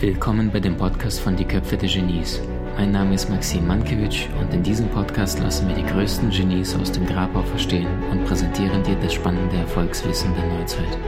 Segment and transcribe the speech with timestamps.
[0.00, 2.40] Willkommen bei dem Podcast von Die Köpfe der Genies.
[2.76, 6.90] Mein Name ist Maxim Mankewitsch und in diesem Podcast lassen wir die größten Genies aus
[6.90, 10.98] dem Grabau verstehen und präsentieren dir das spannende Erfolgswissen der Neuzeit.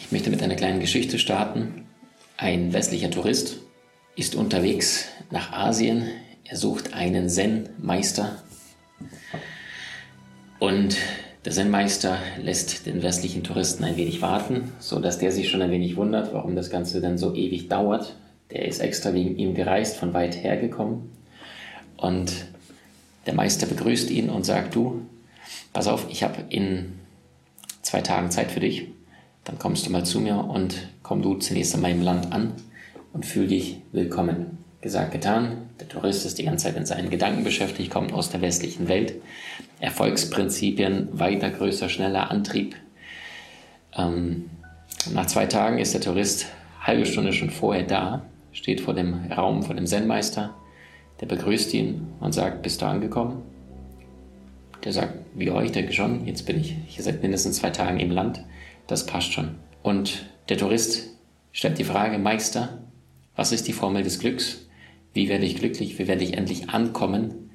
[0.00, 1.86] Ich möchte mit einer kleinen Geschichte starten.
[2.36, 3.60] Ein westlicher Tourist
[4.16, 6.10] ist unterwegs nach Asien.
[6.46, 8.42] Er sucht einen Zen-Meister.
[10.58, 10.96] Und
[11.46, 15.70] der Zen-Meister lässt den westlichen Touristen ein wenig warten, so dass der sich schon ein
[15.70, 18.16] wenig wundert, warum das Ganze dann so ewig dauert.
[18.50, 21.12] Der ist extra wegen ihm gereist, von weit her gekommen.
[21.96, 22.32] Und
[23.24, 25.00] der Meister begrüßt ihn und sagt, du,
[25.72, 26.92] pass auf, ich habe in
[27.80, 28.88] zwei Tagen Zeit für dich.
[29.44, 32.52] Dann kommst du mal zu mir und komm du zunächst in meinem Land an
[33.14, 34.63] und fühl dich willkommen.
[34.84, 35.70] Gesagt, getan.
[35.80, 39.14] Der Tourist ist die ganze Zeit in seinen Gedanken beschäftigt, kommt aus der westlichen Welt.
[39.80, 42.76] Erfolgsprinzipien, weiter, größer, schneller, Antrieb.
[43.96, 44.50] Ähm,
[45.14, 46.48] nach zwei Tagen ist der Tourist
[46.82, 50.54] halbe Stunde schon vorher da, steht vor dem Raum, vor dem Zen-Meister.
[51.22, 53.40] Der begrüßt ihn und sagt, bist du angekommen?
[54.84, 58.10] Der sagt, wie euch, denke schon, jetzt bin ich hier seit mindestens zwei Tagen im
[58.10, 58.44] Land,
[58.86, 59.54] das passt schon.
[59.82, 61.08] Und der Tourist
[61.52, 62.80] stellt die Frage, Meister,
[63.34, 64.63] was ist die Formel des Glücks?
[65.14, 65.98] Wie werde ich glücklich?
[65.98, 67.50] Wie werde ich endlich ankommen?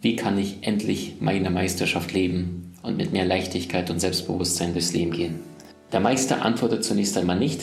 [0.00, 5.12] Wie kann ich endlich meine Meisterschaft leben und mit mehr Leichtigkeit und Selbstbewusstsein durchs Leben
[5.12, 5.40] gehen?
[5.92, 7.60] Der Meister antwortet zunächst einmal nicht.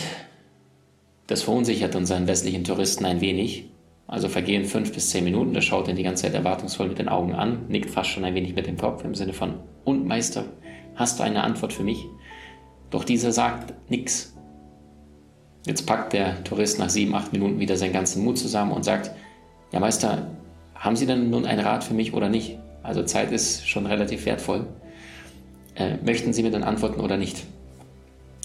[1.25, 3.65] Das verunsichert unseren westlichen Touristen ein wenig.
[4.05, 7.09] Also vergehen fünf bis zehn Minuten, der schaut ihn die ganze Zeit erwartungsvoll mit den
[7.09, 9.55] Augen an, nickt fast schon ein wenig mit dem Kopf im Sinne von,
[9.85, 10.45] und Meister,
[10.95, 12.05] hast du eine Antwort für mich?
[12.89, 14.35] Doch dieser sagt nichts.
[15.65, 19.11] Jetzt packt der Tourist nach sieben, acht Minuten wieder seinen ganzen Mut zusammen und sagt,
[19.71, 20.27] ja Meister,
[20.75, 22.57] haben Sie denn nun einen Rat für mich oder nicht?
[22.83, 24.65] Also Zeit ist schon relativ wertvoll.
[25.75, 27.45] Äh, möchten Sie mir dann antworten oder nicht?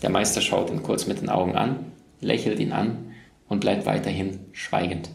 [0.03, 3.15] Der Meister schaut ihn kurz mit den Augen an, lächelt ihn an
[3.49, 5.11] und bleibt weiterhin schweigend.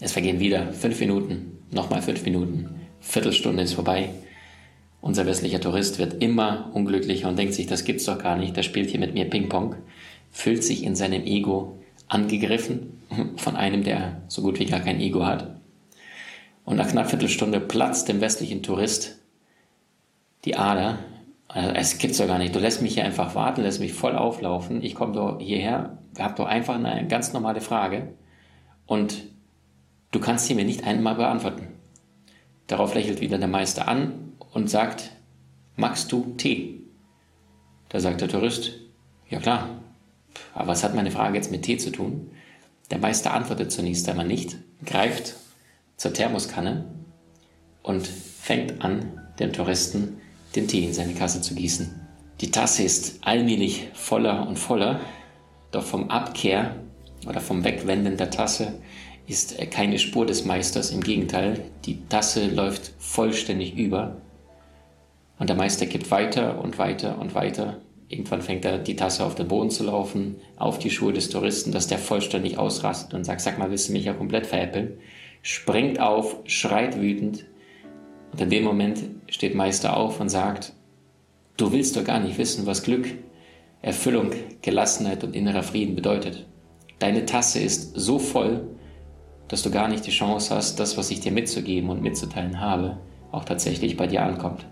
[0.00, 4.10] Es vergehen wieder fünf Minuten, nochmal fünf Minuten, Viertelstunde ist vorbei.
[5.00, 8.62] Unser westlicher Tourist wird immer unglücklicher und denkt sich, das gibt's doch gar nicht, der
[8.62, 9.74] spielt hier mit mir Ping-Pong,
[10.30, 11.81] fühlt sich in seinem Ego
[12.12, 13.02] angegriffen
[13.36, 15.56] von einem, der so gut wie gar kein Ego hat.
[16.64, 19.18] Und nach knapp Viertelstunde platzt dem westlichen Tourist
[20.44, 20.98] die Ader.
[21.48, 22.54] Also es gibt's doch gar nicht.
[22.54, 24.82] Du lässt mich hier einfach warten, lässt mich voll auflaufen.
[24.82, 28.12] Ich komme doch hierher, hab doch einfach eine ganz normale Frage
[28.86, 29.22] und
[30.10, 31.68] du kannst sie mir nicht einmal beantworten.
[32.66, 35.10] Darauf lächelt wieder der Meister an und sagt,
[35.76, 36.80] magst du Tee?
[37.88, 38.72] Da sagt der Tourist,
[39.28, 39.81] ja klar,
[40.54, 42.30] aber was hat meine Frage jetzt mit Tee zu tun?
[42.90, 45.34] Der Meister antwortet zunächst einmal nicht, greift
[45.96, 46.84] zur Thermoskanne
[47.82, 50.20] und fängt an, dem Touristen
[50.54, 52.00] den Tee in seine Kasse zu gießen.
[52.40, 55.00] Die Tasse ist allmählich voller und voller,
[55.70, 56.76] doch vom Abkehr
[57.26, 58.74] oder vom Wegwenden der Tasse
[59.26, 60.90] ist keine Spur des Meisters.
[60.90, 64.16] Im Gegenteil, die Tasse läuft vollständig über
[65.38, 67.80] und der Meister kippt weiter und weiter und weiter
[68.12, 71.72] Irgendwann fängt er die Tasse auf den Boden zu laufen, auf die Schuhe des Touristen,
[71.72, 74.98] dass der vollständig ausrastet und sagt, sag mal, willst du mich ja komplett veräppeln?
[75.40, 77.46] Springt auf, schreit wütend.
[78.30, 80.74] Und in dem Moment steht Meister auf und sagt,
[81.56, 83.06] du willst doch gar nicht wissen, was Glück,
[83.80, 86.46] Erfüllung, Gelassenheit und innerer Frieden bedeutet.
[86.98, 88.68] Deine Tasse ist so voll,
[89.48, 92.98] dass du gar nicht die Chance hast, das, was ich dir mitzugeben und mitzuteilen habe,
[93.30, 94.66] auch tatsächlich bei dir ankommt.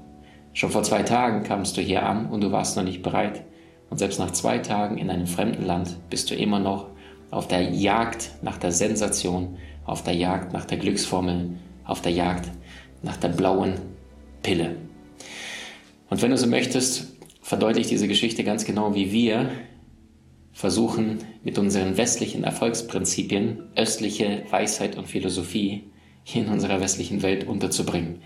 [0.52, 3.44] Schon vor zwei Tagen kamst du hier an und du warst noch nicht bereit.
[3.88, 6.88] Und selbst nach zwei Tagen in einem fremden Land bist du immer noch
[7.30, 11.50] auf der Jagd nach der Sensation, auf der Jagd nach der Glücksformel,
[11.84, 12.48] auf der Jagd
[13.02, 13.74] nach der blauen
[14.42, 14.76] Pille.
[16.08, 19.50] Und wenn du so möchtest, verdeutlicht diese Geschichte ganz genau, wie wir
[20.52, 25.84] versuchen, mit unseren westlichen Erfolgsprinzipien östliche Weisheit und Philosophie
[26.24, 28.20] hier in unserer westlichen Welt unterzubringen.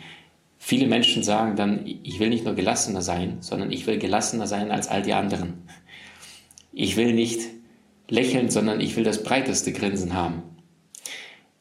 [0.67, 4.71] Viele Menschen sagen dann, ich will nicht nur gelassener sein, sondern ich will gelassener sein
[4.71, 5.69] als all die anderen.
[6.73, 7.43] Ich will nicht
[8.09, 10.43] lächeln, sondern ich will das breiteste Grinsen haben.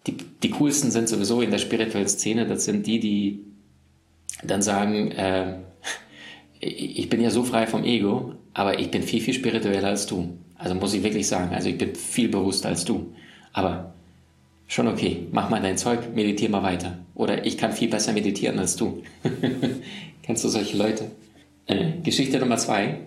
[0.07, 3.43] Die, die coolsten sind sowieso in der spirituellen Szene, das sind die, die
[4.41, 5.57] dann sagen, äh,
[6.61, 10.37] ich bin ja so frei vom Ego, aber ich bin viel, viel spiritueller als du.
[10.55, 13.13] Also muss ich wirklich sagen, also ich bin viel bewusster als du.
[13.51, 13.95] Aber
[14.65, 17.02] schon okay, mach mal dein Zeug, meditiere mal weiter.
[17.15, 19.03] Oder ich kann viel besser meditieren als du.
[20.23, 21.11] Kennst du solche Leute?
[21.67, 22.97] Äh, Geschichte Nummer zwei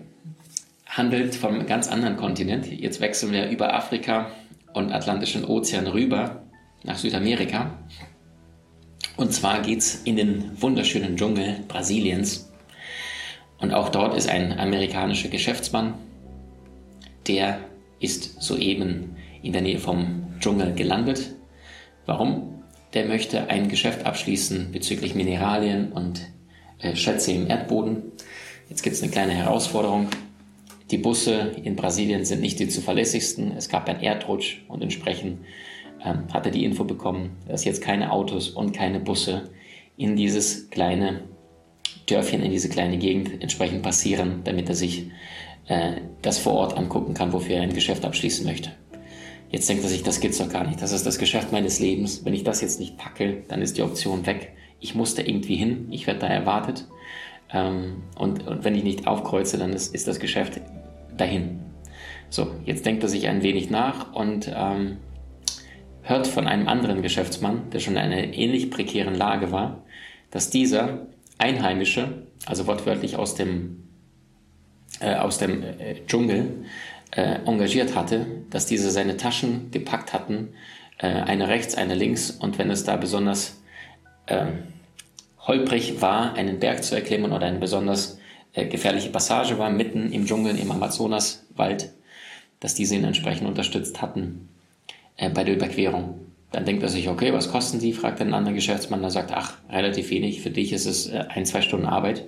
[0.85, 2.67] handelt vom ganz anderen Kontinent.
[2.67, 4.31] Jetzt wechseln wir über Afrika
[4.73, 6.43] und Atlantischen Ozean rüber
[6.83, 7.77] nach Südamerika.
[9.17, 12.51] Und zwar geht es in den wunderschönen Dschungel Brasiliens.
[13.59, 15.95] Und auch dort ist ein amerikanischer Geschäftsmann,
[17.27, 17.59] der
[17.99, 21.33] ist soeben in der Nähe vom Dschungel gelandet.
[22.05, 22.56] Warum?
[22.97, 26.19] Der möchte ein Geschäft abschließen bezüglich Mineralien und
[26.79, 28.01] äh, Schätze im Erdboden.
[28.69, 30.07] Jetzt gibt es eine kleine Herausforderung.
[30.89, 33.51] Die Busse in Brasilien sind nicht die zuverlässigsten.
[33.55, 35.45] Es gab einen Erdrutsch und entsprechend
[36.03, 39.51] ähm, hat er die Info bekommen, dass jetzt keine Autos und keine Busse
[39.95, 41.21] in dieses kleine
[42.07, 45.11] Dörfchen, in diese kleine Gegend entsprechend passieren, damit er sich
[45.67, 48.71] äh, das vor Ort angucken kann, wofür er ein Geschäft abschließen möchte.
[49.49, 50.81] Jetzt denkt er sich, das gibt's doch gar nicht.
[50.81, 52.25] Das ist das Geschäft meines Lebens.
[52.25, 54.53] Wenn ich das jetzt nicht packe, dann ist die Option weg.
[54.79, 55.87] Ich muss da irgendwie hin.
[55.91, 56.85] Ich werde da erwartet.
[57.51, 60.59] Ähm, und, und, wenn ich nicht aufkreuze, dann ist, ist, das Geschäft
[61.15, 61.59] dahin.
[62.29, 64.97] So, jetzt denkt er sich ein wenig nach und ähm,
[66.01, 69.83] hört von einem anderen Geschäftsmann, der schon in einer ähnlich prekären Lage war,
[70.29, 71.07] dass dieser
[71.37, 73.87] Einheimische, also wortwörtlich aus dem,
[74.99, 76.65] äh, aus dem äh, Dschungel,
[77.17, 80.49] äh, engagiert hatte, dass diese seine Taschen gepackt hatten,
[80.99, 83.59] äh, eine rechts, eine links und wenn es da besonders
[84.27, 84.59] ähm,
[85.39, 88.19] holprig war, einen Berg zu erklimmen oder eine besonders
[88.53, 91.91] äh, gefährliche Passage war, mitten im Dschungel, im Amazonaswald,
[92.59, 94.49] dass diese ihn entsprechend unterstützt hatten
[95.15, 96.19] äh, bei der Überquerung.
[96.51, 97.93] Dann denkt er sich, okay, was kosten die?
[97.93, 101.47] fragt ein anderer Geschäftsmann, der sagt, ach, relativ wenig, für dich ist es äh, ein,
[101.47, 102.25] zwei Stunden Arbeit,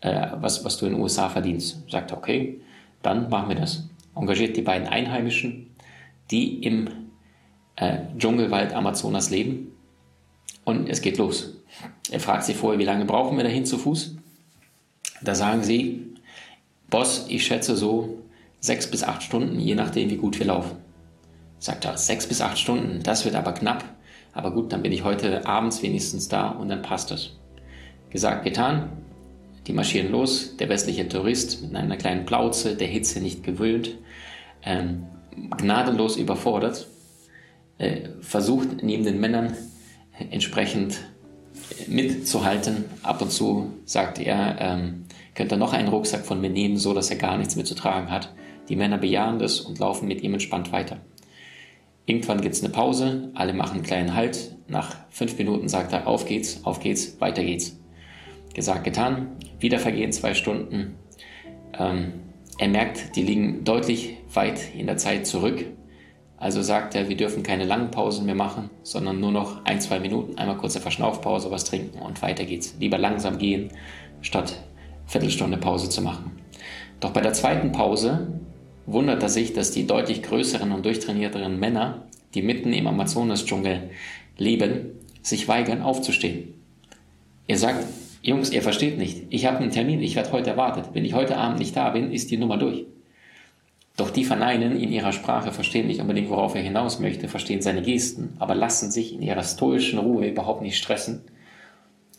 [0.00, 1.88] äh, was, was du in den USA verdienst.
[1.88, 2.60] Sagt er, okay,
[3.02, 3.84] dann machen wir das.
[4.14, 5.74] Engagiert die beiden Einheimischen,
[6.30, 6.88] die im
[7.76, 9.72] äh, Dschungelwald Amazonas leben
[10.64, 11.56] und es geht los.
[12.10, 14.16] Er fragt sie vorher, wie lange brauchen wir dahin zu Fuß?
[15.22, 16.14] Da sagen sie,
[16.90, 18.18] Boss, ich schätze so
[18.60, 20.76] sechs bis acht Stunden, je nachdem, wie gut wir laufen.
[21.58, 23.84] Sagt er, sechs bis acht Stunden, das wird aber knapp.
[24.32, 27.36] Aber gut, dann bin ich heute abends wenigstens da und dann passt es.
[28.10, 28.90] Gesagt, getan.
[29.66, 30.56] Die marschieren los.
[30.56, 33.96] Der westliche Tourist mit einer kleinen Plauze, der Hitze nicht gewöhnt,
[34.64, 35.06] ähm,
[35.56, 36.88] gnadenlos überfordert,
[37.78, 39.54] äh, versucht neben den Männern
[40.30, 41.00] entsprechend
[41.86, 42.84] mitzuhalten.
[43.02, 45.04] Ab und zu sagt er, ähm,
[45.34, 47.74] könnte er noch einen Rucksack von mir nehmen, so dass er gar nichts mehr zu
[47.74, 48.34] tragen hat.
[48.68, 51.00] Die Männer bejahen das und laufen mit ihm entspannt weiter.
[52.04, 54.56] Irgendwann gibt es eine Pause, alle machen einen kleinen Halt.
[54.68, 57.78] Nach fünf Minuten sagt er, auf geht's, auf geht's, weiter geht's.
[58.54, 59.28] Gesagt, getan.
[59.58, 60.96] Wieder vergehen zwei Stunden.
[61.78, 62.12] Ähm,
[62.58, 65.64] er merkt, die liegen deutlich weit in der Zeit zurück.
[66.36, 70.00] Also sagt er, wir dürfen keine langen Pausen mehr machen, sondern nur noch ein, zwei
[70.00, 72.74] Minuten, einmal kurze Verschnaufpause, was trinken und weiter geht's.
[72.80, 73.70] Lieber langsam gehen,
[74.22, 74.60] statt
[75.06, 76.32] Viertelstunde Pause zu machen.
[76.98, 78.40] Doch bei der zweiten Pause
[78.86, 83.90] wundert er sich, dass die deutlich größeren und durchtrainierteren Männer, die mitten im Amazonas-Dschungel
[84.36, 84.86] leben,
[85.22, 86.54] sich weigern aufzustehen.
[87.46, 87.84] Er sagt,
[88.22, 90.90] Jungs, ihr versteht nicht, ich habe einen Termin, ich werde heute erwartet.
[90.92, 92.86] Wenn ich heute Abend nicht da bin, ist die Nummer durch.
[93.96, 97.82] Doch die verneinen in ihrer Sprache, verstehen nicht unbedingt, worauf er hinaus möchte, verstehen seine
[97.82, 101.22] Gesten, aber lassen sich in ihrer stoischen Ruhe überhaupt nicht stressen,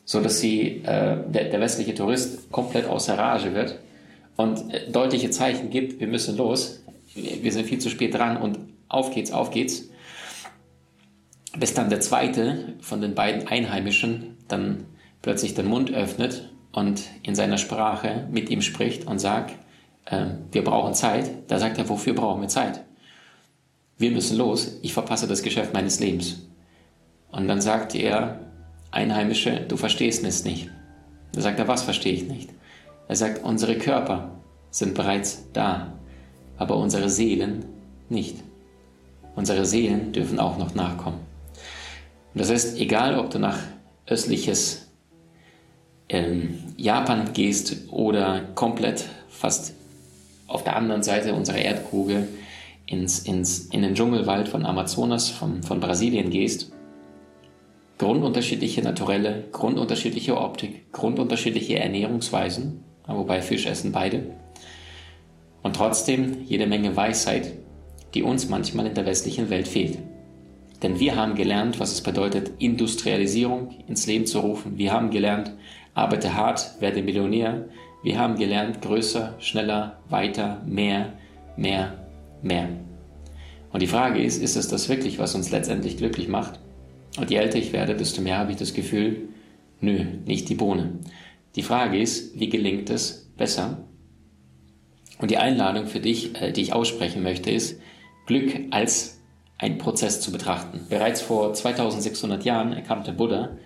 [0.05, 3.79] so dass sie, äh, der, der westliche Tourist komplett außer Rage wird
[4.35, 6.83] und äh, deutliche Zeichen gibt, wir müssen los,
[7.15, 8.59] wir sind viel zu spät dran und
[8.89, 9.89] auf geht's, auf geht's.
[11.57, 14.85] Bis dann der zweite von den beiden Einheimischen dann
[15.23, 19.55] plötzlich den Mund öffnet und in seiner Sprache mit ihm spricht und sagt,
[20.05, 21.31] äh, wir brauchen Zeit.
[21.47, 22.83] Da sagt er, wofür brauchen wir Zeit?
[23.97, 26.47] Wir müssen los, ich verpasse das Geschäft meines Lebens.
[27.31, 28.39] Und dann sagt er,
[28.91, 30.69] Einheimische, du verstehst es nicht.
[31.31, 32.51] Da sagt er, was verstehe ich nicht?
[33.07, 34.39] Er sagt, unsere Körper
[34.69, 35.93] sind bereits da,
[36.57, 37.65] aber unsere Seelen
[38.09, 38.37] nicht.
[39.35, 41.19] Unsere Seelen dürfen auch noch nachkommen.
[42.33, 43.57] Und das heißt, egal ob du nach
[44.07, 44.82] östliches
[46.09, 49.73] ähm, Japan gehst oder komplett fast
[50.47, 52.27] auf der anderen Seite unserer Erdkugel
[52.85, 56.71] ins, ins, in den Dschungelwald von Amazonas, von, von Brasilien gehst,
[57.97, 64.23] grundunterschiedliche naturelle, grundunterschiedliche Optik, grundunterschiedliche Ernährungsweisen, wobei Fisch essen beide,
[65.61, 67.53] und trotzdem jede Menge Weisheit,
[68.13, 69.97] die uns manchmal in der westlichen Welt fehlt.
[70.83, 74.77] Denn wir haben gelernt, was es bedeutet, Industrialisierung ins Leben zu rufen.
[74.77, 75.53] Wir haben gelernt,
[75.93, 77.69] arbeite hart, werde Millionär.
[78.03, 81.13] Wir haben gelernt, größer, schneller, weiter, mehr,
[81.55, 82.05] mehr,
[82.41, 82.69] mehr.
[83.71, 86.59] Und die Frage ist, ist es das wirklich, was uns letztendlich glücklich macht?
[87.17, 89.29] Und je älter ich werde, desto mehr habe ich das Gefühl,
[89.81, 90.99] nö, nicht die Bohne.
[91.55, 93.83] Die Frage ist, wie gelingt es besser?
[95.19, 97.79] Und die Einladung für dich, äh, die ich aussprechen möchte, ist,
[98.25, 99.21] Glück als
[99.57, 100.81] ein Prozess zu betrachten.
[100.89, 103.57] Bereits vor 2600 Jahren erkannte Buddha,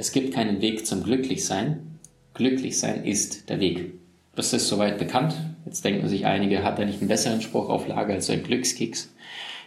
[0.00, 1.98] Es gibt keinen Weg zum Glücklichsein.
[2.32, 3.92] Glücklichsein ist der Weg.
[4.34, 5.34] Das ist soweit bekannt.
[5.66, 9.12] Jetzt denken sich einige, hat er nicht einen besseren Spruch auf Lager als ein Glückskeks?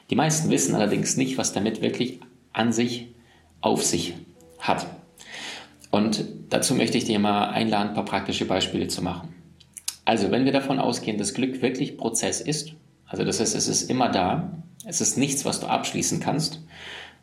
[0.09, 2.19] Die meisten wissen allerdings nicht, was damit wirklich
[2.51, 3.09] an sich
[3.61, 4.15] auf sich
[4.57, 4.87] hat.
[5.91, 9.35] Und dazu möchte ich dir mal einladen, ein paar praktische Beispiele zu machen.
[10.03, 12.73] Also, wenn wir davon ausgehen, dass Glück wirklich Prozess ist,
[13.05, 16.59] also das heißt, es ist immer da, es ist nichts, was du abschließen kannst,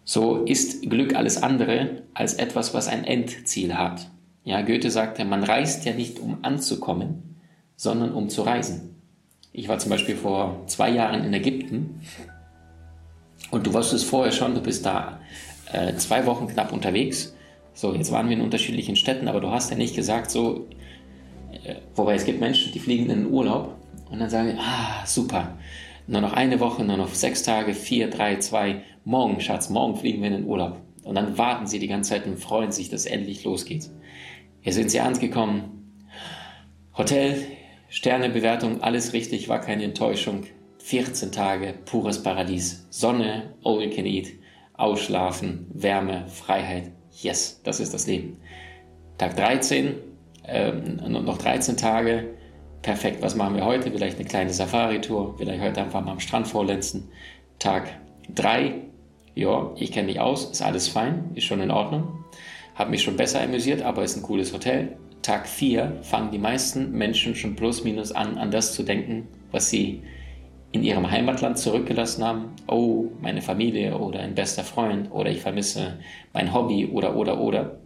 [0.04, 4.08] so ist Glück alles andere als etwas, was ein Endziel hat.
[4.44, 7.36] Ja, Goethe sagte, man reist ja nicht, um anzukommen,
[7.76, 8.96] sondern um zu reisen.
[9.52, 12.00] Ich war zum Beispiel vor zwei Jahren in Ägypten
[13.50, 15.20] und du wusstest vorher schon, du bist da
[15.72, 17.34] äh, zwei Wochen knapp unterwegs.
[17.74, 20.68] So, jetzt waren wir in unterschiedlichen Städten, aber du hast ja nicht gesagt, so,
[21.64, 23.76] äh, wobei es gibt Menschen, die fliegen in den Urlaub
[24.10, 25.56] und dann sagen, ah, super,
[26.06, 30.20] nur noch eine Woche, nur noch sechs Tage, vier, drei, zwei, morgen, Schatz, morgen fliegen
[30.20, 30.80] wir in den Urlaub.
[31.02, 33.90] Und dann warten sie die ganze Zeit und freuen sich, dass endlich losgeht.
[34.60, 36.02] Hier sind sie angekommen.
[36.96, 37.42] Hotel,
[37.88, 40.44] Sternebewertung, alles richtig, war keine Enttäuschung.
[40.78, 42.86] 14 Tage, pures Paradies.
[42.90, 44.28] Sonne, all you can eat.
[44.74, 46.92] Ausschlafen, Wärme, Freiheit.
[47.12, 48.38] Yes, das ist das Leben.
[49.18, 49.94] Tag 13,
[50.46, 52.34] ähm, noch 13 Tage.
[52.82, 53.90] Perfekt, was machen wir heute?
[53.90, 57.10] Vielleicht eine kleine Safari-Tour, vielleicht heute einfach mal am Strand vorlenzen.
[57.58, 57.90] Tag
[58.34, 58.74] 3,
[59.34, 62.24] ja, ich kenne mich aus, ist alles fein, ist schon in Ordnung.
[62.74, 64.96] Habe mich schon besser amüsiert, aber ist ein cooles Hotel.
[65.20, 69.68] Tag 4 fangen die meisten Menschen schon plus minus an, an das zu denken, was
[69.68, 70.02] sie
[70.72, 72.52] in ihrem Heimatland zurückgelassen haben.
[72.66, 75.98] Oh, meine Familie oder ein bester Freund oder ich vermisse
[76.32, 77.76] mein Hobby oder oder oder.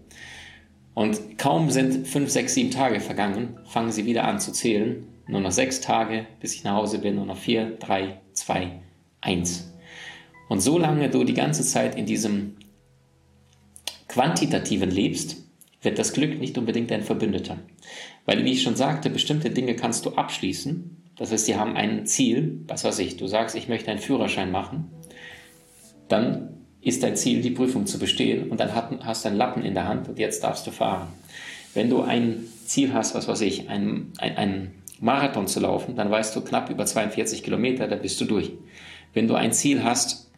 [0.95, 5.09] Und kaum sind fünf, sechs, sieben Tage vergangen, fangen sie wieder an zu zählen.
[5.27, 8.81] Nur noch sechs Tage, bis ich nach Hause bin, nur noch vier, drei, zwei,
[9.21, 9.73] eins.
[10.49, 12.57] Und solange du die ganze Zeit in diesem
[14.09, 15.39] quantitativen lebst,
[15.83, 17.59] wird das Glück nicht unbedingt dein Verbündeter.
[18.27, 21.03] Weil, wie ich schon sagte, bestimmte Dinge kannst du abschließen.
[21.17, 24.51] Das heißt, sie haben ein Ziel, was weiß ich, du sagst, ich möchte einen Führerschein
[24.51, 24.91] machen,
[26.09, 26.54] dann
[26.85, 29.89] ist dein Ziel, die Prüfung zu bestehen und dann hast du einen Lappen in der
[29.89, 31.09] Hand und jetzt darfst du fahren.
[31.73, 36.11] Wenn du ein Ziel hast, was weiß ich, ein, ein, ein Marathon zu laufen, dann
[36.11, 38.53] weißt du knapp über 42 Kilometer, da bist du durch.
[39.15, 40.31] Wenn du ein Ziel hast,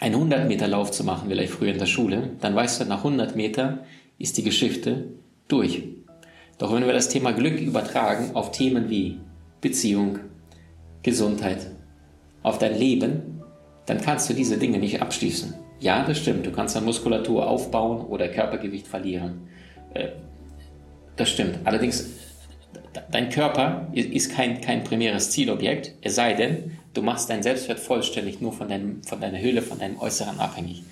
[0.00, 2.98] einen 100 Meter Lauf zu machen, vielleicht früher in der Schule, dann weißt du, nach
[2.98, 3.84] 100 Meter
[4.18, 5.08] ist die Geschichte
[5.48, 5.82] durch.
[6.58, 9.18] Doch wenn wir das Thema Glück übertragen auf Themen wie
[9.60, 10.20] Beziehung,
[11.02, 11.70] Gesundheit,
[12.42, 13.33] auf dein Leben,
[13.86, 15.54] dann kannst du diese Dinge nicht abschließen.
[15.80, 19.48] Ja, das stimmt, du kannst dann Muskulatur aufbauen oder Körpergewicht verlieren.
[19.92, 20.08] Äh,
[21.16, 21.58] das stimmt.
[21.64, 22.10] Allerdings,
[23.10, 28.40] dein Körper ist kein, kein primäres Zielobjekt, es sei denn, du machst deinen Selbstwert vollständig
[28.40, 30.82] nur von, deinem, von deiner Hülle, von deinem Äußeren abhängig.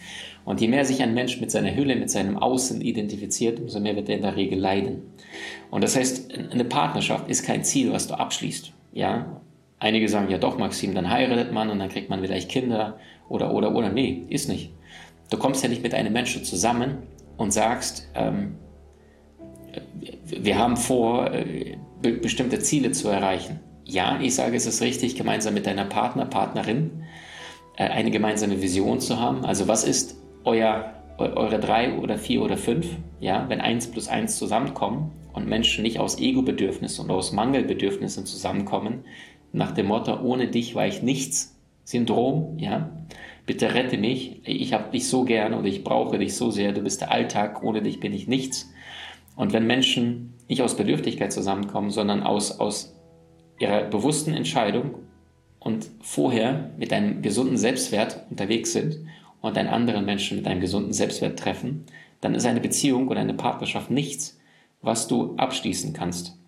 [0.45, 3.95] Und je mehr sich ein Mensch mit seiner Hülle, mit seinem Außen identifiziert, umso mehr
[3.95, 5.03] wird er in der Regel leiden.
[5.71, 8.73] Und das heißt, eine Partnerschaft ist kein Ziel, was du abschließt.
[8.93, 9.41] Ja,
[9.83, 13.53] Einige sagen, ja doch, Maxim, dann heiratet man und dann kriegt man vielleicht Kinder oder,
[13.53, 13.89] oder, oder.
[13.89, 14.71] Nee, ist nicht.
[15.29, 16.99] Du kommst ja nicht mit einem Menschen zusammen
[17.37, 18.55] und sagst, ähm,
[20.25, 23.59] wir haben vor, äh, be bestimmte Ziele zu erreichen.
[23.85, 27.03] Ja, ich sage, es ist richtig, gemeinsam mit deiner Partner, Partnerin
[27.77, 29.45] äh, eine gemeinsame Vision zu haben.
[29.45, 32.87] Also was ist euer, eure drei oder vier oder fünf?
[33.19, 39.05] Ja, wenn eins plus eins zusammenkommen und Menschen nicht aus Ego-Bedürfnissen und aus Mangelbedürfnissen zusammenkommen,
[39.53, 42.91] nach dem Motto, ohne dich war ich nichts, Syndrom, ja,
[43.45, 46.83] bitte rette mich, ich habe dich so gern oder ich brauche dich so sehr, du
[46.83, 48.73] bist der Alltag, ohne dich bin ich nichts.
[49.37, 52.95] Und wenn Menschen nicht aus Bedürftigkeit zusammenkommen, sondern aus, aus
[53.59, 54.95] ihrer bewussten Entscheidung
[55.59, 58.99] und vorher mit einem gesunden Selbstwert unterwegs sind
[59.41, 61.87] und einen anderen Menschen mit einem gesunden Selbstwert treffen,
[62.21, 64.39] dann ist eine Beziehung oder eine Partnerschaft nichts,
[64.81, 66.39] was du abschließen kannst.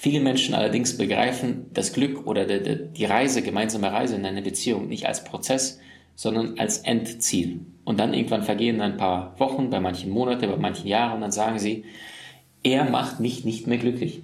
[0.00, 5.06] Viele Menschen allerdings begreifen das Glück oder die Reise, gemeinsame Reise in eine Beziehung nicht
[5.06, 5.80] als Prozess,
[6.14, 7.62] sondern als Endziel.
[7.84, 11.32] Und dann irgendwann vergehen ein paar Wochen, bei manchen Monate, bei manchen Jahren, und dann
[11.32, 11.84] sagen sie,
[12.62, 14.22] er macht mich nicht mehr glücklich.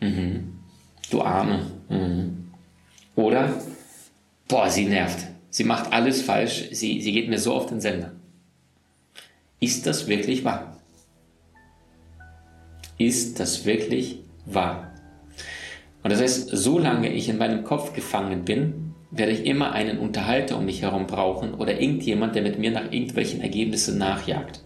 [0.00, 0.54] Mhm.
[1.10, 1.66] Du Arme.
[1.90, 2.50] Mhm.
[3.14, 3.52] Oder,
[4.48, 5.26] boah, sie nervt.
[5.50, 6.70] Sie macht alles falsch.
[6.72, 8.12] Sie, sie geht mir so auf den Sender.
[9.60, 10.78] Ist das wirklich wahr?
[12.96, 14.91] Ist das wirklich wahr?
[16.02, 20.56] Und das heißt, solange ich in meinem Kopf gefangen bin, werde ich immer einen Unterhalter
[20.56, 24.64] um mich herum brauchen oder irgendjemand, der mit mir nach irgendwelchen Ergebnissen nachjagt.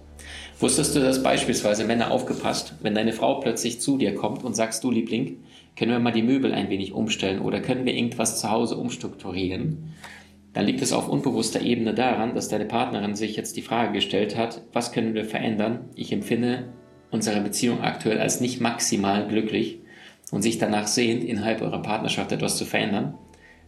[0.59, 4.83] Wusstest du das beispielsweise, Männer aufgepasst, wenn deine Frau plötzlich zu dir kommt und sagst,
[4.85, 5.41] du Liebling,
[5.77, 9.93] können wir mal die Möbel ein wenig umstellen oder können wir irgendwas zu Hause umstrukturieren?
[10.57, 14.39] dann liegt es auf unbewusster Ebene daran, dass deine Partnerin sich jetzt die Frage gestellt
[14.39, 15.91] hat, was können wir verändern?
[15.97, 16.73] Ich empfinde
[17.11, 19.81] unsere Beziehung aktuell als nicht maximal glücklich
[20.31, 23.15] und sich danach sehnt, innerhalb eurer Partnerschaft etwas zu verändern,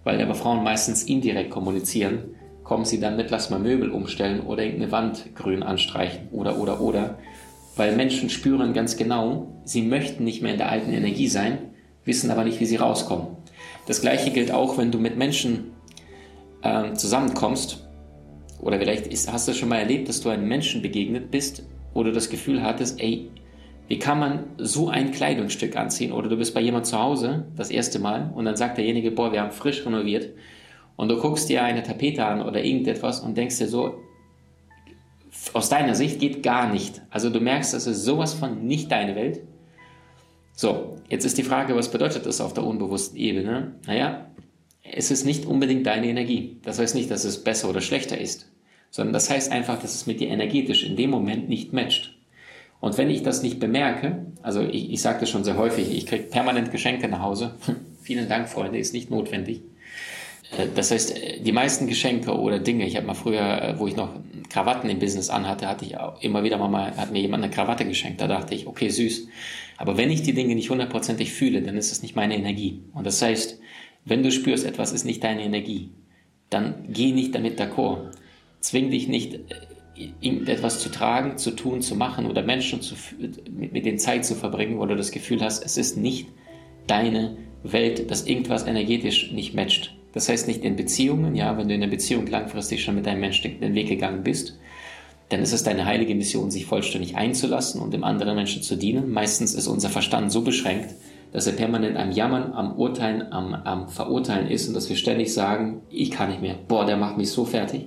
[0.04, 2.34] weil aber Frauen meistens indirekt kommunizieren,
[2.64, 6.80] kommen sie dann mit, lass mal Möbel umstellen oder irgendeine Wand grün anstreichen oder, oder,
[6.80, 7.18] oder.
[7.76, 11.58] Weil Menschen spüren ganz genau, sie möchten nicht mehr in der alten Energie sein,
[12.04, 13.28] wissen aber nicht, wie sie rauskommen.
[13.86, 15.72] Das gleiche gilt auch, wenn du mit Menschen
[16.62, 17.88] äh, zusammenkommst,
[18.60, 21.62] oder vielleicht ist, hast du schon mal erlebt, dass du einem Menschen begegnet bist,
[21.94, 23.30] wo du das Gefühl hattest, ey,
[23.88, 26.12] wie kann man so ein Kleidungsstück anziehen?
[26.12, 29.32] Oder du bist bei jemand zu Hause das erste Mal und dann sagt derjenige, boah,
[29.32, 30.30] wir haben frisch renoviert
[30.96, 33.94] und du guckst dir eine Tapete an oder irgendetwas und denkst dir so,
[35.54, 37.00] aus deiner Sicht geht gar nicht.
[37.10, 39.40] Also du merkst, das ist sowas von nicht deine Welt.
[40.52, 43.76] So, jetzt ist die Frage, was bedeutet das auf der unbewussten Ebene?
[43.86, 44.26] Naja,
[44.82, 46.58] es ist nicht unbedingt deine Energie.
[46.62, 48.50] Das heißt nicht, dass es besser oder schlechter ist,
[48.90, 52.17] sondern das heißt einfach, dass es mit dir energetisch in dem Moment nicht matcht.
[52.80, 56.06] Und wenn ich das nicht bemerke, also ich, ich sage das schon sehr häufig, ich
[56.06, 57.54] kriege permanent Geschenke nach Hause.
[58.02, 59.62] Vielen Dank, Freunde, ist nicht notwendig.
[60.56, 63.86] Äh, das heißt, äh, die meisten Geschenke oder Dinge, ich habe mal früher, äh, wo
[63.86, 64.10] ich noch
[64.48, 67.84] Krawatten im Business anhatte, hatte ich auch immer wieder mal, hat mir jemand eine Krawatte
[67.84, 68.20] geschenkt.
[68.20, 69.28] Da dachte ich, okay, süß.
[69.76, 72.82] Aber wenn ich die Dinge nicht hundertprozentig fühle, dann ist es nicht meine Energie.
[72.94, 73.60] Und das heißt,
[74.04, 75.90] wenn du spürst, etwas ist nicht deine Energie,
[76.50, 78.10] dann geh nicht damit d'accord.
[78.60, 79.38] Zwing dich nicht,
[80.20, 84.34] irgendetwas zu tragen, zu tun, zu machen oder Menschen zu, mit, mit denen Zeit zu
[84.34, 86.28] verbringen, wo du das Gefühl hast, es ist nicht
[86.86, 89.94] deine Welt, dass irgendwas energetisch nicht matcht.
[90.12, 93.20] Das heißt nicht in Beziehungen, ja, wenn du in der Beziehung langfristig schon mit deinem
[93.20, 94.58] Menschen den Weg gegangen bist,
[95.28, 99.10] dann ist es deine heilige Mission, sich vollständig einzulassen und dem anderen Menschen zu dienen.
[99.10, 100.94] Meistens ist unser Verstand so beschränkt,
[101.32, 105.34] dass er permanent am Jammern, am Urteilen, am, am Verurteilen ist und dass wir ständig
[105.34, 107.82] sagen, ich kann nicht mehr, boah, der macht mich so fertig.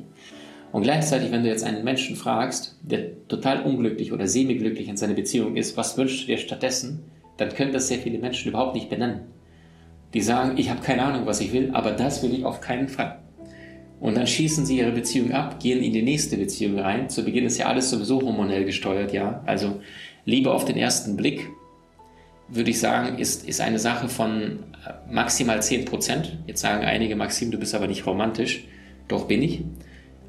[0.71, 5.13] Und gleichzeitig, wenn du jetzt einen Menschen fragst, der total unglücklich oder semi-glücklich in seiner
[5.13, 7.03] Beziehung ist, was wünschst du dir stattdessen,
[7.37, 9.22] dann können das sehr viele Menschen überhaupt nicht benennen
[10.13, 12.89] die sagen, ich habe keine Ahnung, was ich will, aber das will ich auf keinen
[12.89, 13.19] Fall.
[14.00, 17.09] Und dann schießen sie ihre Beziehung ab, gehen in die nächste Beziehung rein.
[17.09, 19.43] Zu Beginn ist ja alles sowieso hormonell gesteuert, ja.
[19.46, 19.79] Also
[20.25, 21.50] Liebe auf den ersten Blick,
[22.48, 26.37] würde ich sagen, ist, ist eine Sache von äh, maximal 10 Prozent.
[26.48, 28.65] Jetzt sagen einige, Maxim, du bist aber nicht romantisch.
[29.07, 29.61] Doch bin ich.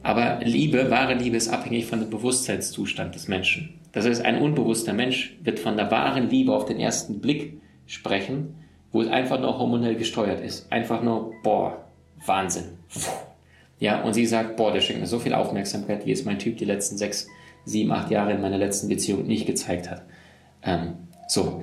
[0.03, 3.75] Aber Liebe, wahre Liebe ist abhängig von dem Bewusstseinszustand des Menschen.
[3.93, 8.55] Das heißt, ein unbewusster Mensch wird von der wahren Liebe auf den ersten Blick sprechen,
[8.91, 10.71] wo es einfach nur hormonell gesteuert ist.
[10.73, 11.85] Einfach nur, boah,
[12.27, 12.79] Wahnsinn.
[13.79, 16.57] Ja, und sie sagt, boah, der schenkt mir so viel Aufmerksamkeit, wie es mein Typ
[16.57, 17.27] die letzten sechs,
[17.65, 20.03] sieben, acht Jahre in meiner letzten Beziehung nicht gezeigt hat.
[20.62, 20.95] Ähm,
[21.29, 21.62] so.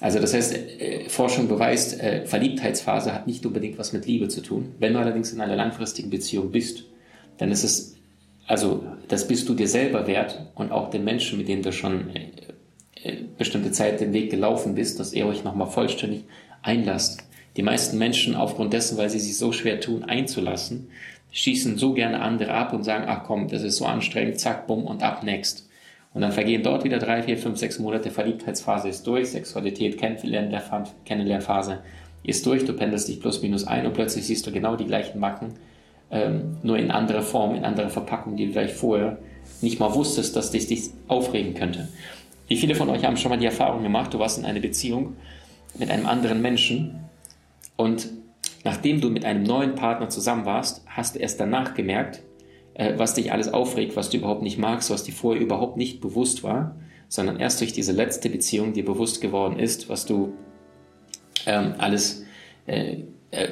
[0.00, 4.42] Also das heißt, äh, Forschung beweist, äh, Verliebtheitsphase hat nicht unbedingt was mit Liebe zu
[4.42, 4.74] tun.
[4.78, 6.84] Wenn du allerdings in einer langfristigen Beziehung bist,
[7.40, 7.96] dann ist es,
[8.46, 12.14] also das bist du dir selber wert und auch den Menschen, mit denen du schon
[12.14, 12.28] äh,
[13.02, 16.24] äh bestimmte Zeit den Weg gelaufen bist, dass er euch nochmal vollständig
[16.62, 17.24] einlasst.
[17.56, 20.88] Die meisten Menschen, aufgrund dessen, weil sie sich so schwer tun, einzulassen,
[21.32, 24.84] schießen so gerne andere ab und sagen, ach komm, das ist so anstrengend, zack, bumm
[24.84, 25.68] und ab, next.
[26.12, 31.78] Und dann vergehen dort wieder drei, vier, fünf, sechs Monate, Verliebtheitsphase ist durch, Sexualität, Kennenlernphase
[32.22, 35.20] ist durch, du pendelst dich plus minus ein und plötzlich siehst du genau die gleichen
[35.20, 35.54] Macken,
[36.10, 39.18] ähm, nur in anderer Form, in anderer Verpackung, die du vielleicht vorher
[39.60, 41.88] nicht mal wusstest, dass dich, dich aufregen könnte.
[42.48, 45.16] Wie viele von euch haben schon mal die Erfahrung gemacht, du warst in einer Beziehung
[45.78, 47.00] mit einem anderen Menschen
[47.76, 48.08] und
[48.64, 52.22] nachdem du mit einem neuen Partner zusammen warst, hast du erst danach gemerkt,
[52.74, 56.00] äh, was dich alles aufregt, was du überhaupt nicht magst, was dir vorher überhaupt nicht
[56.00, 56.76] bewusst war,
[57.08, 60.32] sondern erst durch diese letzte Beziehung dir bewusst geworden ist, was du
[61.46, 62.24] ähm, alles
[62.66, 62.98] äh,
[63.30, 63.48] äh,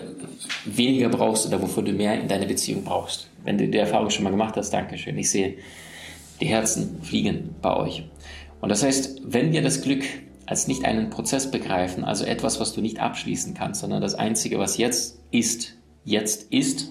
[0.64, 3.28] weniger brauchst oder wovon du mehr in deiner Beziehung brauchst.
[3.44, 5.16] Wenn du die Erfahrung schon mal gemacht hast, Dankeschön.
[5.18, 5.54] Ich sehe,
[6.40, 8.04] die Herzen fliegen bei euch.
[8.60, 10.04] Und das heißt, wenn wir das Glück
[10.46, 14.58] als nicht einen Prozess begreifen, also etwas, was du nicht abschließen kannst, sondern das Einzige,
[14.58, 16.88] was jetzt ist, jetzt ist.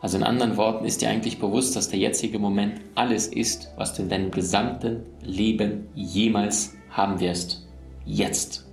[0.00, 3.92] Also in anderen Worten ist dir eigentlich bewusst, dass der jetzige Moment alles ist, was
[3.92, 7.66] du in deinem gesamten Leben jemals haben wirst.
[8.06, 8.66] Jetzt.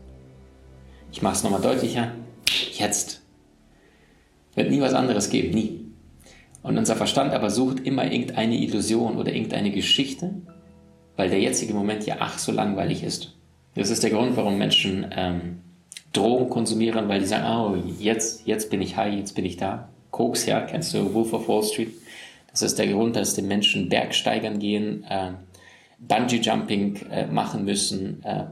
[1.12, 2.12] Ich mache es nochmal deutlicher.
[2.78, 3.22] Jetzt.
[4.56, 5.86] Wird nie was anderes geben, nie.
[6.64, 10.34] Und unser Verstand aber sucht immer irgendeine Illusion oder irgendeine Geschichte,
[11.16, 13.36] weil der jetzige Moment ja ach so langweilig ist.
[13.76, 15.60] Das ist der Grund, warum Menschen ähm,
[16.14, 19.90] Drogen konsumieren, weil die sagen, oh, jetzt, jetzt bin ich high, jetzt bin ich da.
[20.10, 21.94] Koks, ja, kennst du Wolf of Wall Street?
[22.50, 25.34] Das ist der Grund, dass die Menschen Bergsteigern gehen, äh,
[26.00, 28.46] Bungee-Jumping äh, machen müssen, äh,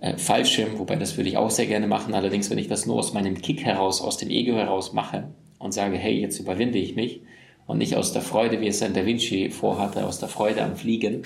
[0.00, 2.14] äh, Fallschirm, wobei das würde ich auch sehr gerne machen.
[2.14, 5.72] Allerdings, wenn ich das nur aus meinem Kick heraus, aus dem Ego heraus mache und
[5.72, 7.22] sage, hey, jetzt überwinde ich mich
[7.66, 10.76] und nicht aus der Freude, wie es San Da Vinci vorhatte, aus der Freude am
[10.76, 11.22] Fliegen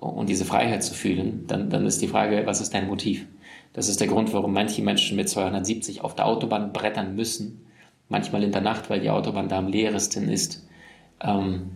[0.00, 3.26] und diese Freiheit zu fühlen, dann, dann ist die Frage, was ist dein Motiv?
[3.72, 7.66] Das ist der Grund, warum manche Menschen mit 270 auf der Autobahn brettern müssen,
[8.08, 10.66] manchmal in der Nacht, weil die Autobahn da am leeresten ist.
[11.22, 11.72] Ähm,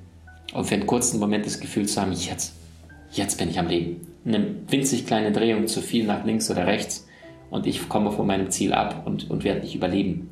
[0.52, 2.54] und für einen kurzen Moment das Gefühl zu haben, jetzt,
[3.12, 4.15] jetzt bin ich am Leben.
[4.26, 7.06] Eine winzig kleine Drehung zu viel nach links oder rechts
[7.50, 10.30] und ich komme von meinem Ziel ab und, und werde nicht überleben.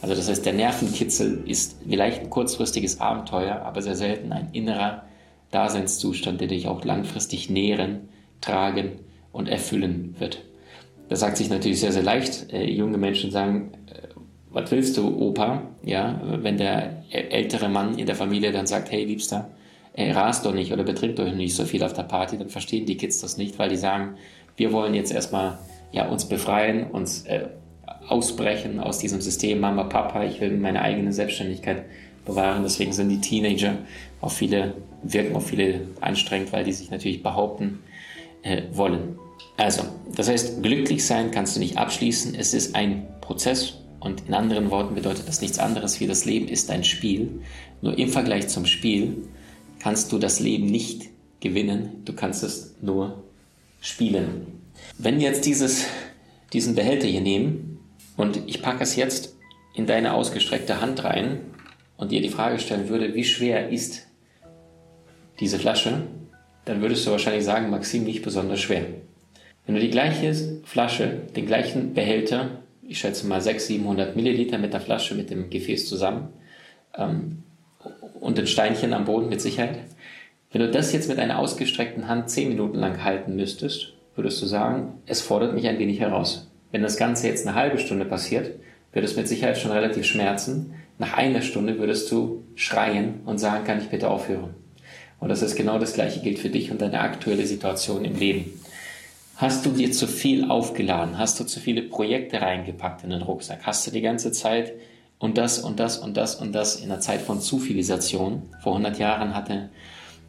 [0.00, 5.04] Also das heißt, der Nervenkitzel ist vielleicht ein kurzfristiges Abenteuer, aber sehr selten ein innerer
[5.50, 8.08] Daseinszustand, der dich auch langfristig nähren,
[8.40, 9.00] tragen
[9.32, 10.42] und erfüllen wird.
[11.08, 12.52] Das sagt sich natürlich sehr, sehr leicht.
[12.52, 14.08] Äh, junge Menschen sagen, äh,
[14.50, 15.62] was willst du, Opa?
[15.84, 19.50] Ja, wenn der ältere Mann in der Familie dann sagt, hey, Liebster,
[19.94, 22.86] ey, rast doch nicht oder betrinkt doch nicht so viel auf der Party, dann verstehen
[22.86, 24.16] die Kids das nicht, weil die sagen,
[24.56, 25.58] wir wollen jetzt erstmal
[25.92, 27.46] ja, uns befreien, uns äh,
[28.08, 31.84] ausbrechen aus diesem System Mama, Papa, ich will meine eigene Selbstständigkeit
[32.24, 32.62] bewahren.
[32.62, 33.76] Deswegen sind die Teenager
[34.20, 37.80] auf viele, wirken auf viele anstrengend, weil die sich natürlich behaupten
[38.42, 39.18] äh, wollen.
[39.56, 42.34] Also, das heißt, glücklich sein kannst du nicht abschließen.
[42.34, 46.48] Es ist ein Prozess und in anderen Worten bedeutet das nichts anderes wie das Leben
[46.48, 47.40] ist ein Spiel.
[47.80, 49.28] Nur im Vergleich zum Spiel
[49.84, 53.22] kannst du das Leben nicht gewinnen, du kannst es nur
[53.82, 54.46] spielen.
[54.96, 55.84] Wenn wir jetzt dieses,
[56.54, 57.78] diesen Behälter hier nehmen
[58.16, 59.36] und ich packe es jetzt
[59.74, 61.40] in deine ausgestreckte Hand rein
[61.98, 64.06] und dir die Frage stellen würde, wie schwer ist
[65.38, 66.06] diese Flasche,
[66.64, 68.86] dann würdest du wahrscheinlich sagen, Maxim, nicht besonders schwer.
[69.66, 74.72] Wenn du die gleiche Flasche, den gleichen Behälter, ich schätze mal 600, 700 Milliliter mit
[74.72, 76.28] der Flasche, mit dem Gefäß zusammen
[76.96, 77.42] ähm,
[78.20, 79.78] und ein Steinchen am Boden mit Sicherheit,
[80.52, 84.46] wenn du das jetzt mit einer ausgestreckten Hand 10 Minuten lang halten müsstest, würdest du
[84.46, 86.48] sagen, es fordert mich ein wenig heraus.
[86.70, 88.52] Wenn das Ganze jetzt eine halbe Stunde passiert,
[88.92, 90.74] wird es mit Sicherheit schon relativ schmerzen.
[90.98, 94.54] Nach einer Stunde würdest du schreien und sagen, kann ich bitte aufhören?
[95.18, 98.60] Und das ist genau das Gleiche gilt für dich und deine aktuelle Situation im Leben.
[99.36, 101.18] Hast du dir zu viel aufgeladen?
[101.18, 103.60] Hast du zu viele Projekte reingepackt in den Rucksack?
[103.64, 104.72] Hast du die ganze Zeit
[105.24, 108.42] und das und das und das und das in der Zeit von Zufilisation?
[108.62, 109.70] Vor 100 Jahren hatte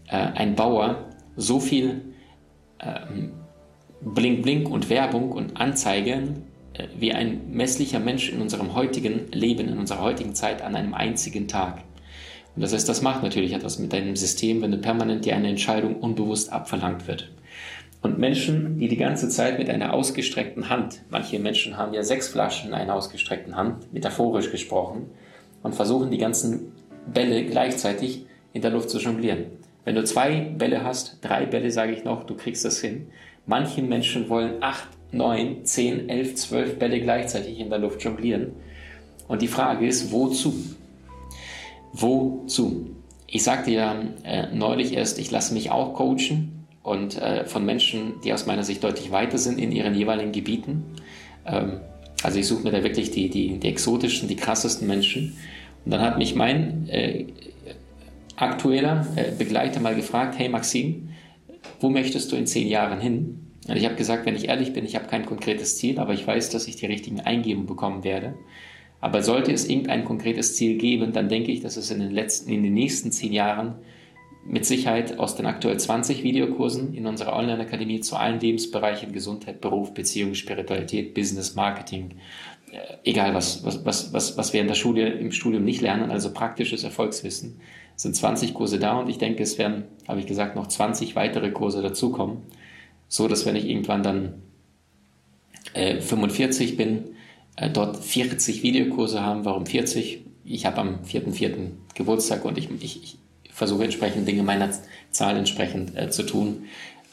[0.07, 2.13] äh, ein Bauer so viel
[2.79, 3.33] ähm,
[3.99, 6.43] Blink Blink und Werbung und Anzeigen
[6.75, 10.93] äh, wie ein messlicher Mensch in unserem heutigen Leben, in unserer heutigen Zeit an einem
[10.93, 11.79] einzigen Tag.
[12.55, 15.49] Und das heißt, das macht natürlich etwas mit deinem System, wenn du permanent dir eine
[15.49, 17.29] Entscheidung unbewusst abverlangt wird.
[18.05, 22.27] Und Menschen, die die ganze Zeit mit einer ausgestreckten Hand, manche Menschen haben ja sechs
[22.27, 25.07] Flaschen in einer ausgestreckten Hand, metaphorisch gesprochen,
[25.63, 26.71] und versuchen die ganzen
[27.11, 29.45] Bälle gleichzeitig in der Luft zu jonglieren.
[29.85, 33.07] Wenn du zwei Bälle hast, drei Bälle sage ich noch, du kriegst das hin.
[33.47, 38.51] Manche Menschen wollen acht, neun, zehn, elf, zwölf Bälle gleichzeitig in der Luft jonglieren.
[39.27, 40.53] Und die Frage ist, wozu?
[41.91, 42.91] Wozu?
[43.25, 46.54] Ich sagte ja äh, neulich erst, ich lasse mich auch coachen
[46.85, 50.83] und äh, von Menschen, die aus meiner Sicht deutlich weiter sind in ihren jeweiligen Gebieten.
[51.45, 51.81] Ähm,
[52.21, 55.35] also ich suche mir da wirklich die, die, die exotischen, die krassesten Menschen.
[55.83, 57.25] Und dann hat mich mein äh,
[58.35, 61.09] aktueller äh, Begleiter mal gefragt, hey Maxim,
[61.79, 63.39] wo möchtest du in zehn Jahren hin?
[63.67, 66.25] Und ich habe gesagt, wenn ich ehrlich bin, ich habe kein konkretes Ziel, aber ich
[66.25, 68.35] weiß, dass ich die richtigen Eingebungen bekommen werde.
[69.01, 72.51] Aber sollte es irgendein konkretes Ziel geben, dann denke ich, dass es in den letzten,
[72.51, 73.75] in den nächsten zehn Jahren
[74.45, 79.93] mit Sicherheit aus den aktuell 20 Videokursen in unserer Online-Akademie zu allen Lebensbereichen Gesundheit, Beruf,
[79.93, 82.15] Beziehung, Spiritualität, Business, Marketing,
[82.71, 86.11] äh, egal was, was, was, was, was wir in der Schule, im Studium nicht lernen,
[86.11, 87.59] also praktisches Erfolgswissen,
[87.95, 91.51] sind 20 Kurse da und ich denke, es werden, habe ich gesagt, noch 20 weitere
[91.51, 92.43] Kurse dazukommen,
[93.07, 94.41] so dass wenn ich irgendwann dann
[95.73, 97.15] äh, 45 bin,
[97.55, 99.45] äh, dort 40 Videokurse haben.
[99.45, 100.21] Warum 40?
[100.43, 101.71] Ich habe am 4.4.
[101.95, 103.17] Geburtstag und ich, ich, ich
[103.55, 104.69] versuche entsprechend Dinge meiner
[105.11, 106.65] Zahl entsprechend äh, zu tun.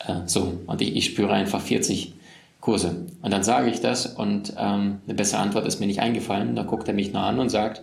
[0.07, 2.15] Äh, so, und ich, ich spüre einfach 40
[2.61, 3.07] Kurse.
[3.23, 6.57] Und dann sage ich das und ähm, eine bessere Antwort ist mir nicht eingefallen.
[6.57, 7.83] Da guckt er mich nur an und sagt,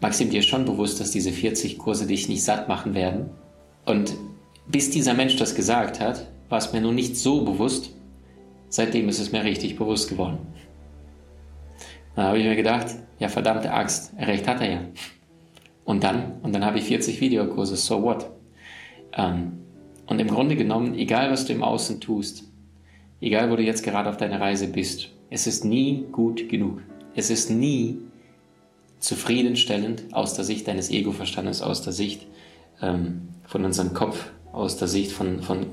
[0.00, 3.30] Maxim, dir ist schon bewusst, dass diese 40 Kurse dich nicht satt machen werden.
[3.86, 4.14] Und
[4.66, 7.90] bis dieser Mensch das gesagt hat, war es mir nur nicht so bewusst.
[8.68, 10.38] Seitdem ist es mir richtig bewusst geworden.
[12.14, 12.86] Dann habe ich mir gedacht,
[13.18, 14.80] ja verdammte Axt, recht hat er ja.
[15.88, 18.30] Und dann, und dann habe ich 40 Videokurse, so what?
[19.14, 19.52] Ähm,
[20.04, 22.44] und im Grunde genommen, egal was du im Außen tust,
[23.22, 26.82] egal wo du jetzt gerade auf deiner Reise bist, es ist nie gut genug.
[27.14, 28.00] Es ist nie
[28.98, 32.26] zufriedenstellend aus der Sicht deines Ego-Verstandes, aus der Sicht
[32.82, 35.70] ähm, von unserem Kopf, aus der Sicht von, von